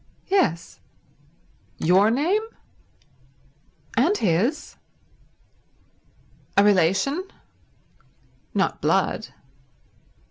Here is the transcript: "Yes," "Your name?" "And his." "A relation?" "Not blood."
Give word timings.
"Yes," 0.29 0.79
"Your 1.77 2.09
name?" 2.09 2.41
"And 3.95 4.17
his." 4.17 4.77
"A 6.57 6.63
relation?" 6.63 7.25
"Not 8.55 8.81
blood." 8.81 9.27